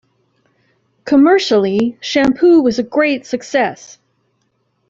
[1.05, 3.99] Commercially, "Shampoo" was a great success.